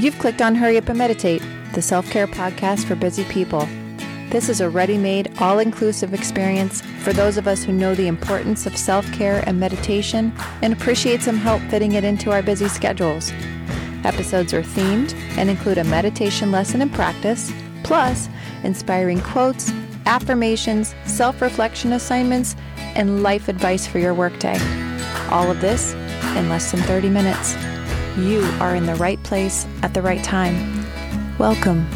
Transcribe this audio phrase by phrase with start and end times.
[0.00, 1.42] You've clicked on Hurry Up and Meditate,
[1.74, 3.68] the self care podcast for busy people.
[4.30, 8.06] This is a ready made, all inclusive experience for those of us who know the
[8.06, 10.32] importance of self care and meditation
[10.62, 13.30] and appreciate some help fitting it into our busy schedules.
[14.02, 18.30] Episodes are themed and include a meditation lesson and practice, plus
[18.62, 19.70] inspiring quotes,
[20.06, 22.56] affirmations, self reflection assignments,
[22.94, 24.56] and life advice for your workday.
[25.28, 25.92] All of this
[26.38, 27.54] in less than 30 minutes.
[28.18, 30.86] You are in the right place at the right time.
[31.38, 31.88] Welcome.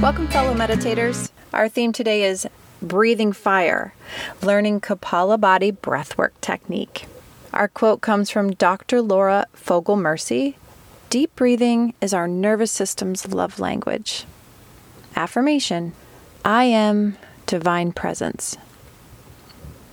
[0.00, 1.30] Welcome, fellow meditators.
[1.52, 2.46] Our theme today is
[2.82, 3.94] breathing fire,
[4.42, 7.06] learning Kapalabhati breathwork technique.
[7.52, 9.00] Our quote comes from Dr.
[9.00, 10.56] Laura Fogel Mercy
[11.10, 14.24] Deep breathing is our nervous system's love language.
[15.16, 15.94] Affirmation
[16.44, 17.16] I am
[17.48, 18.56] divine presence.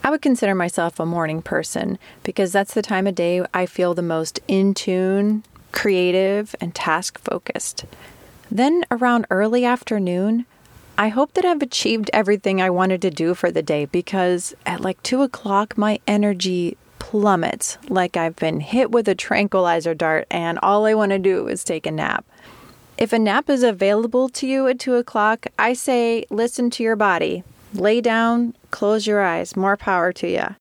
[0.04, 3.96] I would consider myself a morning person because that's the time of day I feel
[3.96, 7.86] the most in tune, creative, and task focused.
[8.52, 10.46] Then around early afternoon,
[10.98, 14.82] I hope that I've achieved everything I wanted to do for the day because at
[14.82, 20.60] like two o'clock, my energy plummets like I've been hit with a tranquilizer dart and
[20.60, 22.26] all I want to do is take a nap.
[22.98, 26.96] If a nap is available to you at 2 o'clock, I say listen to your
[26.96, 27.44] body.
[27.74, 30.56] Lay down, close your eyes, more power to you.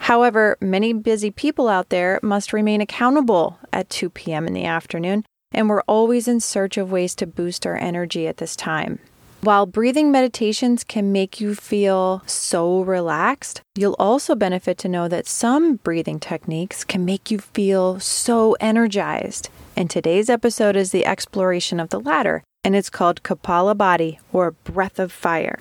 [0.00, 4.46] However, many busy people out there must remain accountable at 2 p.m.
[4.46, 8.36] in the afternoon, and we're always in search of ways to boost our energy at
[8.36, 8.98] this time.
[9.40, 15.26] While breathing meditations can make you feel so relaxed, you'll also benefit to know that
[15.26, 19.48] some breathing techniques can make you feel so energized.
[19.78, 24.98] And today's episode is the exploration of the latter, and it's called Kapalabhati or breath
[24.98, 25.58] of fire.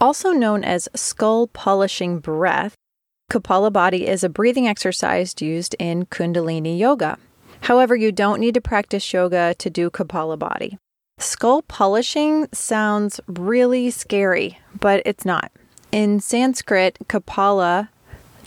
[0.00, 2.74] Also known as skull polishing breath,
[3.30, 7.18] Kapalabhati is a breathing exercise used in Kundalini yoga.
[7.60, 10.78] However, you don't need to practice yoga to do Kapalabhati.
[11.18, 15.52] Skull polishing sounds really scary, but it's not.
[15.92, 17.90] In Sanskrit, Kapala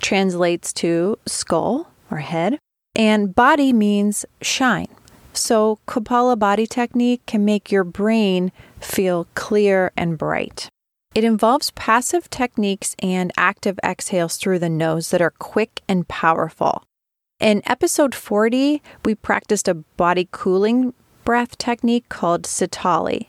[0.01, 2.57] translates to skull or head,
[2.95, 4.87] and bhati means shine.
[5.33, 10.69] So, Kapalabhati technique can make your brain feel clear and bright.
[11.15, 16.83] It involves passive techniques and active exhales through the nose that are quick and powerful.
[17.39, 20.93] In episode 40, we practiced a body cooling
[21.25, 23.27] breath technique called Sitali.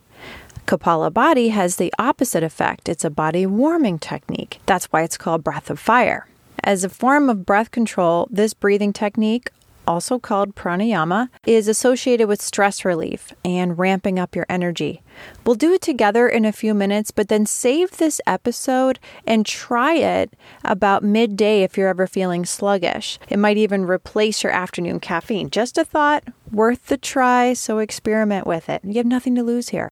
[0.66, 2.88] Kapalabhati has the opposite effect.
[2.88, 4.60] It's a body warming technique.
[4.66, 6.26] That's why it's called breath of fire.
[6.62, 9.50] As a form of breath control, this breathing technique
[9.86, 15.02] also called pranayama, is associated with stress relief and ramping up your energy.
[15.44, 19.94] We'll do it together in a few minutes, but then save this episode and try
[19.94, 20.34] it
[20.64, 23.18] about midday if you're ever feeling sluggish.
[23.28, 25.50] It might even replace your afternoon caffeine.
[25.50, 28.82] Just a thought, worth the try, so experiment with it.
[28.84, 29.88] You have nothing to lose here.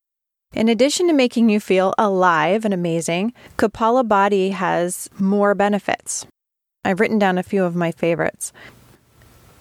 [0.54, 6.26] In addition to making you feel alive and amazing, Kapalabhati has more benefits.
[6.84, 8.52] I've written down a few of my favorites.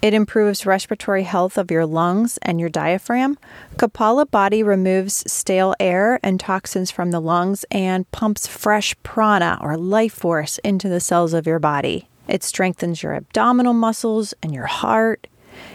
[0.01, 3.38] It improves respiratory health of your lungs and your diaphragm.
[3.75, 10.13] Kapalabhati removes stale air and toxins from the lungs and pumps fresh prana or life
[10.13, 12.07] force into the cells of your body.
[12.28, 15.28] It strengthens your abdominal muscles and your heart.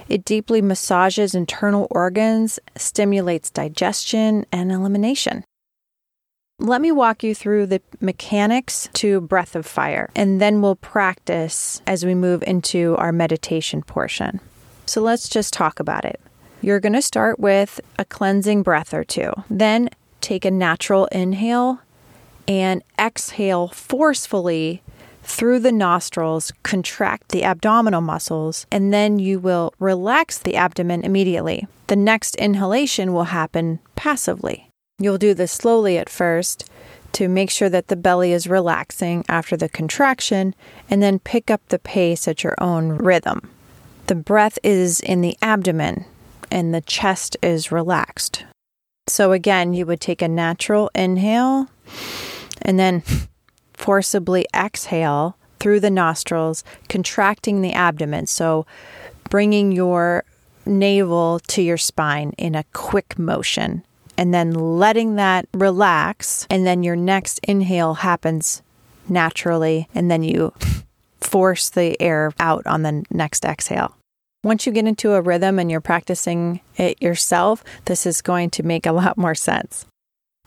[0.09, 5.45] It deeply massages internal organs, stimulates digestion and elimination.
[6.59, 11.83] Let me walk you through the mechanics to breath of fire, and then we'll practice
[11.87, 14.41] as we move into our meditation portion.
[14.87, 16.19] So let's just talk about it.
[16.63, 19.33] You're going to start with a cleansing breath or two.
[19.51, 19.91] Then
[20.23, 21.81] take a natural inhale
[22.49, 24.83] and exhale forcefully
[25.23, 31.67] through the nostrils, contract the abdominal muscles, and then you will relax the abdomen immediately.
[31.89, 34.66] The next inhalation will happen passively.
[34.99, 36.71] You'll do this slowly at first
[37.13, 40.55] to make sure that the belly is relaxing after the contraction,
[40.91, 43.51] and then pick up the pace at your own rhythm.
[44.07, 46.05] The breath is in the abdomen
[46.51, 48.45] and the chest is relaxed.
[49.09, 51.69] So, again, you would take a natural inhale
[52.63, 53.03] and then
[53.75, 58.27] forcibly exhale through the nostrils, contracting the abdomen.
[58.27, 58.67] So,
[59.31, 60.25] bringing your
[60.65, 63.85] navel to your spine in a quick motion
[64.17, 66.47] and then letting that relax.
[66.51, 68.63] And then your next inhale happens
[69.09, 70.53] naturally, and then you
[71.21, 73.97] force the air out on the next exhale.
[74.45, 78.63] Once you get into a rhythm and you're practicing it yourself, this is going to
[78.63, 79.87] make a lot more sense.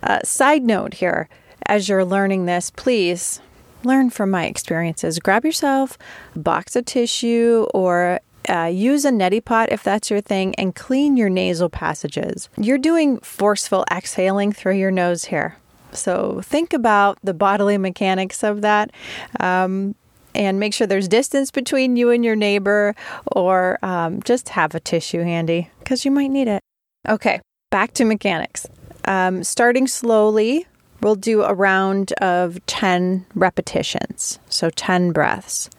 [0.02, 1.28] Uh, side note here
[1.66, 3.42] as you're learning this, please
[3.84, 5.20] learn from my experiences.
[5.20, 5.98] Grab yourself
[6.36, 10.76] a box of tissue or uh, use a neti pot if that's your thing and
[10.76, 12.50] clean your nasal passages.
[12.58, 15.58] You're doing forceful exhaling through your nose here.
[15.92, 18.92] So think about the bodily mechanics of that.
[19.40, 19.96] Um,
[20.36, 22.96] and make sure there's distance between you and your neighbor,
[23.32, 26.62] or um, just have a tissue handy because you might need it.
[27.08, 27.42] Okay,
[27.72, 28.68] back to mechanics.
[29.06, 30.68] Um, starting slowly,
[31.02, 35.70] we'll do a round of 10 repetitions, so 10 breaths,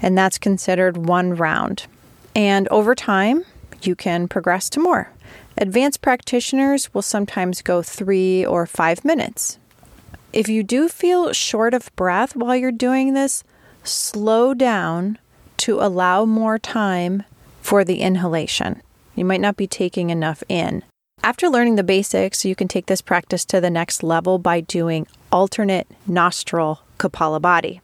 [0.00, 1.86] and that's considered one round.
[2.34, 3.44] And over time,
[3.82, 5.10] you can progress to more.
[5.56, 9.58] Advanced practitioners will sometimes go three or five minutes.
[10.32, 13.42] If you do feel short of breath while you're doing this,
[13.82, 15.18] slow down
[15.58, 17.24] to allow more time
[17.60, 18.80] for the inhalation.
[19.14, 20.82] You might not be taking enough in.
[21.22, 25.06] After learning the basics, you can take this practice to the next level by doing
[25.30, 27.80] alternate nostril Kapalabhati.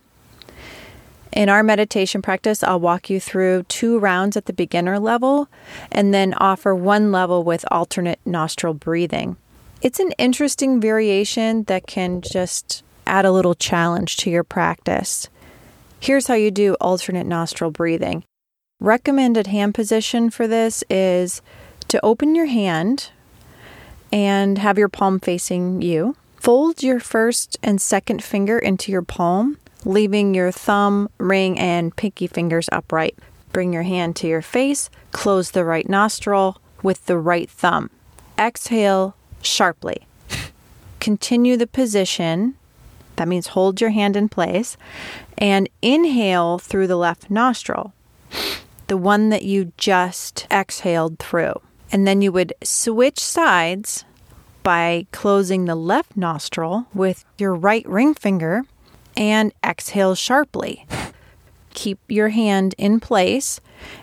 [1.36, 5.50] In our meditation practice, I'll walk you through two rounds at the beginner level
[5.92, 9.36] and then offer one level with alternate nostril breathing.
[9.82, 15.28] It's an interesting variation that can just add a little challenge to your practice.
[16.00, 18.24] Here's how you do alternate nostril breathing.
[18.80, 21.42] Recommended hand position for this is
[21.88, 23.10] to open your hand
[24.10, 26.16] and have your palm facing you.
[26.36, 32.26] Fold your first and second finger into your palm leaving your thumb, ring, and pinky
[32.26, 33.16] fingers upright.
[33.52, 37.90] Bring your hand to your face, close the right nostril with the right thumb.
[38.38, 40.06] Exhale sharply.
[41.00, 42.54] Continue the position.
[43.16, 44.76] That means hold your hand in place
[45.38, 47.94] and inhale through the left nostril,
[48.88, 51.60] the one that you just exhaled through.
[51.92, 54.04] And then you would switch sides
[54.62, 58.64] by closing the left nostril with your right ring finger
[59.16, 60.86] and exhale sharply.
[61.74, 63.60] Keep your hand in place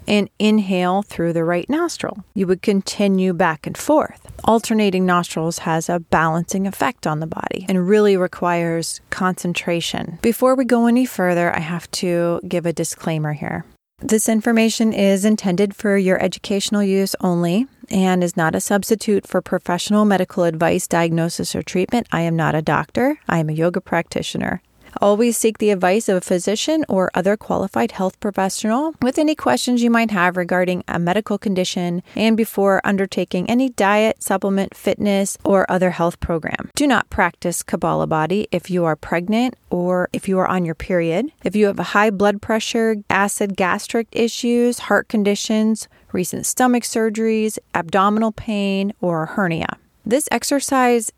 [0.07, 2.24] and inhale through the right nostril.
[2.36, 4.31] You would continue back and forth.
[4.44, 10.19] Alternating nostrils has a balancing effect on the body and really requires concentration.
[10.21, 13.65] Before we go any further, I have to give a disclaimer here.
[14.00, 19.42] This information is intended for your educational use only and is not a substitute for
[19.42, 22.07] professional medical advice, diagnosis, or treatment.
[22.12, 24.62] I am not a doctor, I am a yoga practitioner.
[25.01, 29.84] Always seek the advice of a physician or other qualified health professional with any questions
[29.84, 35.69] you might have regarding a medical condition and before undertaking any diet, supplement, fitness, or
[35.69, 36.69] other health program.
[36.75, 41.31] Do not practice Kapalabhati if you are pregnant or if you are on your period,
[41.44, 48.31] if you have high blood pressure, acid gastric issues, heart conditions, recent stomach surgeries, abdominal
[48.31, 49.78] pain, or hernia.
[50.06, 51.12] This exercise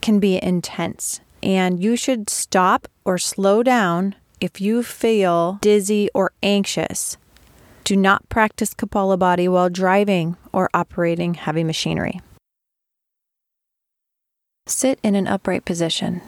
[0.00, 6.32] can be intense and you should stop or slow down if you feel dizzy or
[6.42, 7.18] anxious.
[7.84, 12.22] Do not practice Kapalabhati while driving or operating heavy machinery.
[14.66, 16.22] Sit in an upright position.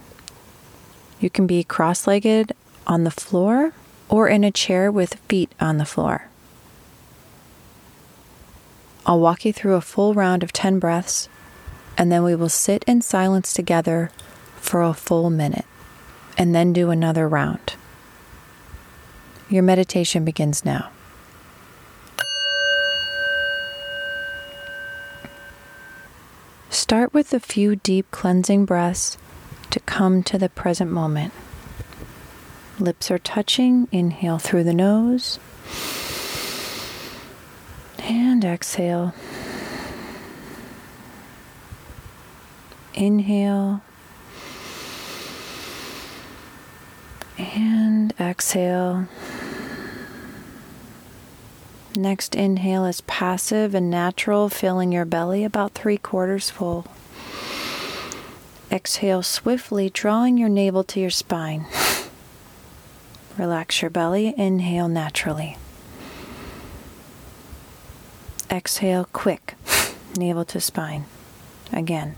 [1.18, 2.52] You can be cross legged
[2.86, 3.72] on the floor
[4.10, 6.28] or in a chair with feet on the floor.
[9.06, 11.30] I'll walk you through a full round of 10 breaths,
[11.96, 14.10] and then we will sit in silence together
[14.66, 15.64] for a full minute
[16.36, 17.74] and then do another round.
[19.48, 20.90] Your meditation begins now.
[26.68, 29.16] Start with a few deep cleansing breaths
[29.70, 31.32] to come to the present moment.
[32.78, 33.88] Lips are touching.
[33.90, 35.38] Inhale through the nose
[37.98, 39.14] and exhale.
[42.94, 43.82] Inhale
[47.38, 49.08] And exhale.
[51.94, 56.86] Next inhale is passive and natural, filling your belly about three quarters full.
[58.70, 61.66] Exhale swiftly, drawing your navel to your spine.
[63.38, 64.34] Relax your belly.
[64.36, 65.56] Inhale naturally.
[68.50, 69.54] Exhale quick,
[70.16, 71.04] navel to spine.
[71.72, 72.16] Again.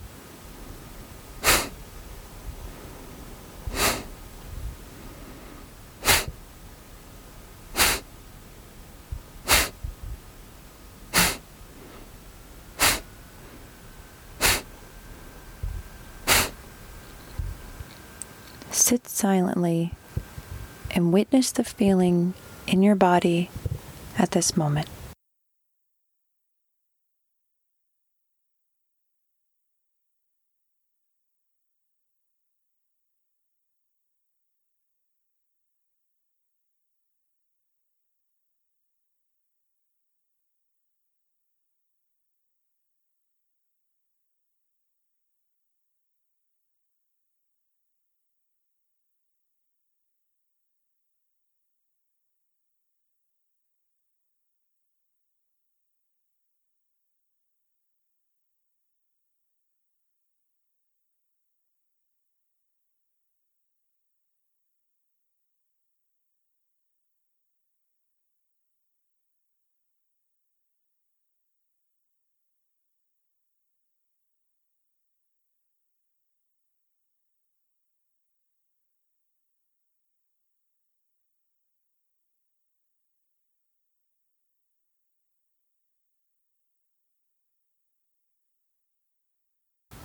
[18.88, 19.92] Sit silently
[20.92, 22.32] and witness the feeling
[22.66, 23.50] in your body
[24.16, 24.88] at this moment.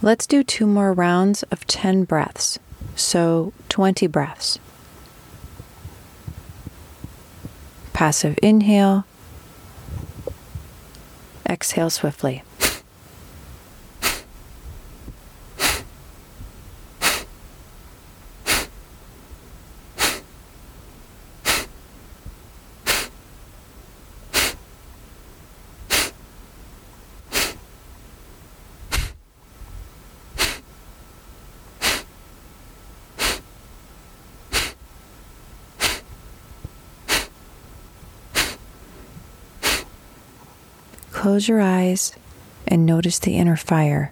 [0.04, 2.60] Let's do two more rounds of 10 breaths,
[2.94, 4.60] so 20 breaths.
[7.94, 9.06] Passive inhale,
[11.48, 12.44] exhale swiftly.
[41.24, 42.12] Close your eyes
[42.68, 44.12] and notice the inner fire.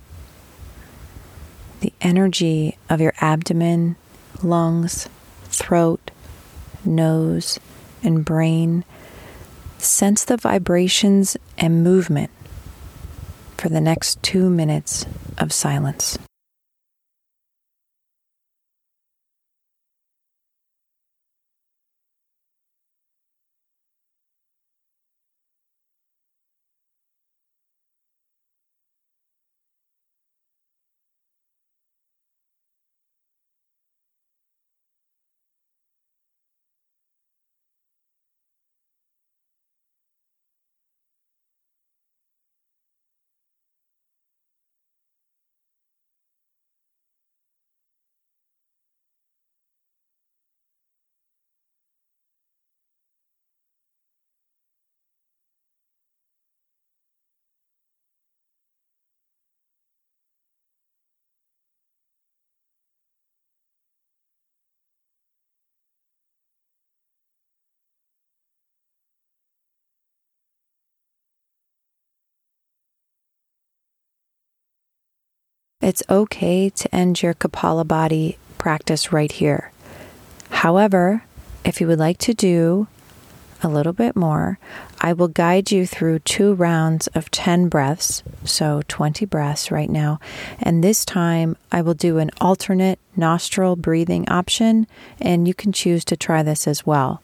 [1.81, 3.97] The energy of your abdomen,
[4.41, 5.09] lungs,
[5.43, 6.09] throat,
[6.85, 7.59] nose,
[8.01, 8.85] and brain.
[9.77, 12.31] Sense the vibrations and movement
[13.57, 15.05] for the next two minutes
[15.37, 16.17] of silence.
[75.81, 79.71] It's okay to end your Kapalabhati practice right here.
[80.49, 81.23] However,
[81.65, 82.87] if you would like to do
[83.63, 84.59] a little bit more,
[84.99, 90.19] I will guide you through two rounds of 10 breaths, so 20 breaths right now.
[90.59, 94.85] And this time I will do an alternate nostril breathing option,
[95.19, 97.23] and you can choose to try this as well.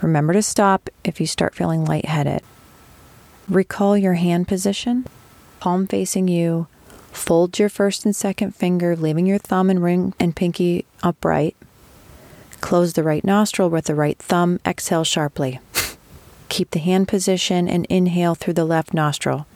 [0.00, 2.42] Remember to stop if you start feeling lightheaded.
[3.48, 5.06] Recall your hand position,
[5.58, 6.68] palm facing you
[7.12, 11.56] Fold your first and second finger, leaving your thumb and ring and pinky upright.
[12.60, 14.60] Close the right nostril with the right thumb.
[14.66, 15.60] Exhale sharply.
[16.48, 19.46] Keep the hand position and inhale through the left nostril.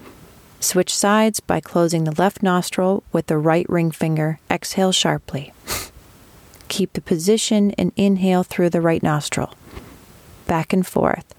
[0.60, 4.38] Switch sides by closing the left nostril with the right ring finger.
[4.50, 5.52] Exhale sharply.
[6.68, 9.54] Keep the position and inhale through the right nostril.
[10.46, 11.34] Back and forth.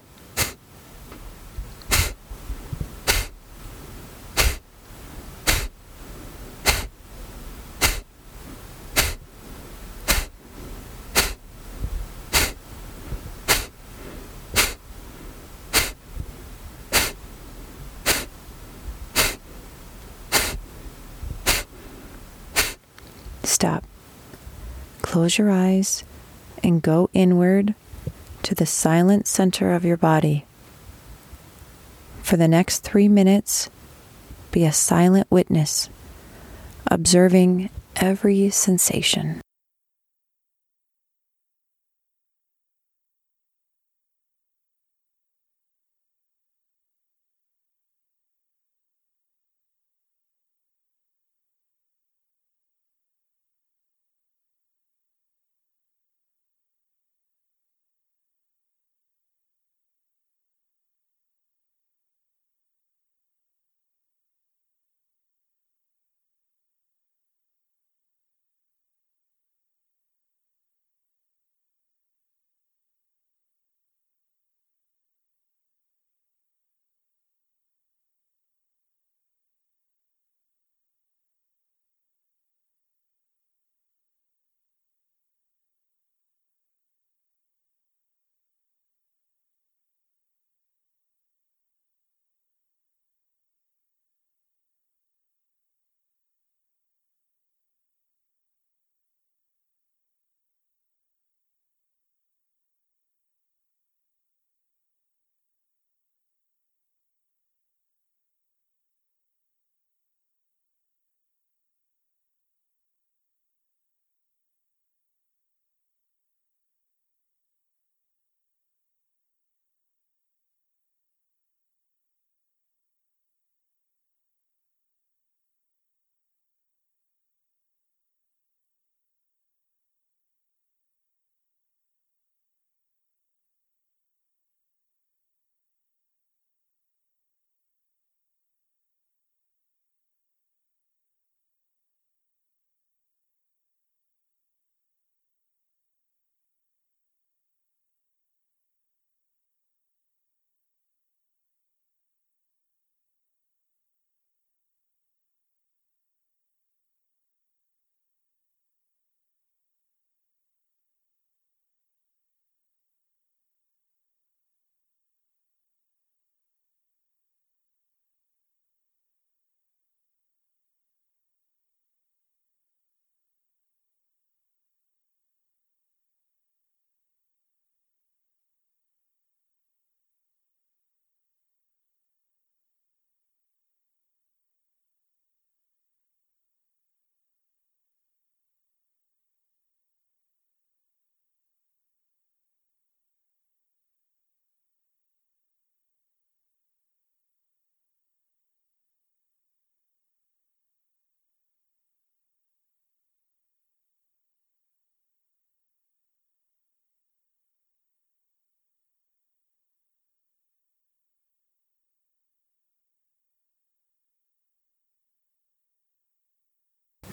[23.46, 23.84] Stop.
[25.02, 26.02] Close your eyes
[26.64, 27.74] and go inward
[28.42, 30.44] to the silent center of your body.
[32.22, 33.70] For the next three minutes,
[34.50, 35.88] be a silent witness,
[36.90, 39.40] observing every sensation.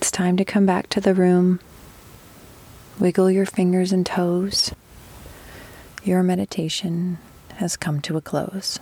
[0.03, 1.61] It's time to come back to the room.
[2.99, 4.73] Wiggle your fingers and toes.
[6.03, 7.19] Your meditation
[7.53, 8.79] has come to a close.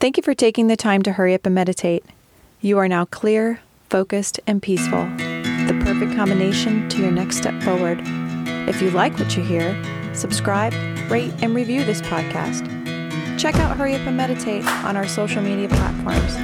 [0.00, 2.04] Thank you for taking the time to hurry up and meditate.
[2.60, 5.04] You are now clear, focused, and peaceful.
[5.16, 8.00] The perfect combination to your next step forward.
[8.68, 9.80] If you like what you hear,
[10.12, 10.74] subscribe,
[11.10, 12.66] rate, and review this podcast.
[13.38, 16.34] Check out Hurry Up and Meditate on our social media platforms.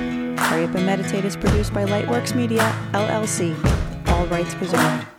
[0.40, 2.61] Hurry Up and Meditate is produced by Lightworks Media,
[2.92, 3.57] LLC.
[4.09, 5.12] All rights reserved.